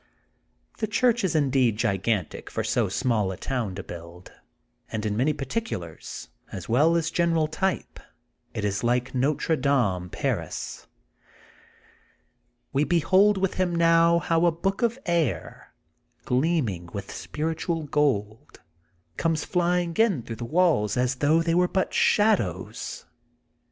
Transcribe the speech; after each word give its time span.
The 0.79 0.87
chnrch 0.87 1.23
is 1.23 1.35
indeed 1.35 1.77
gigantic 1.77 2.49
for 2.49 2.63
so 2.63 2.89
small 2.89 3.31
a 3.31 3.37
town 3.37 3.75
to 3.75 3.83
build, 3.83 4.31
and 4.91 5.05
in 5.05 5.15
many 5.15 5.31
particulars 5.31 6.27
as 6.51 6.67
well 6.67 6.95
as 6.95 7.11
general 7.11 7.47
type 7.47 7.99
it 8.51 8.65
is 8.65 8.83
like 8.83 9.13
Notre 9.13 9.55
Dame, 9.55 10.09
Paris. 10.09 10.87
We 12.73 12.83
behold 12.83 13.37
with 13.37 13.53
him 13.53 13.79
how 13.79 14.43
a 14.43 14.51
book 14.51 14.81
of 14.81 14.97
air, 15.05 15.71
gleaming 16.25 16.89
with 16.93 17.11
spiritual 17.11 17.83
gold, 17.83 18.59
comes 19.17 19.45
flying 19.45 19.93
in 19.97 20.23
through 20.23 20.37
the 20.37 20.45
walls 20.45 20.97
as 20.97 21.17
though 21.17 21.43
they 21.43 21.53
were 21.53 21.67
but 21.67 21.93
shadows. 21.93 23.05